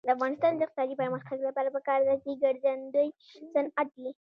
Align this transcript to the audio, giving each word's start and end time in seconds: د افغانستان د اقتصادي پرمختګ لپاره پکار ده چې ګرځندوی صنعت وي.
د 0.05 0.07
افغانستان 0.15 0.51
د 0.55 0.61
اقتصادي 0.65 0.95
پرمختګ 1.01 1.37
لپاره 1.47 1.69
پکار 1.75 1.99
ده 2.07 2.13
چې 2.23 2.39
ګرځندوی 2.43 3.09
صنعت 3.53 3.89
وي. 4.01 4.11